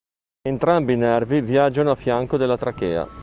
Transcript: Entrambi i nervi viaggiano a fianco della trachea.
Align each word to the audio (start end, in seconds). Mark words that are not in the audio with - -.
Entrambi 0.41 0.93
i 0.93 0.97
nervi 0.97 1.41
viaggiano 1.41 1.91
a 1.91 1.95
fianco 1.95 2.35
della 2.35 2.57
trachea. 2.57 3.07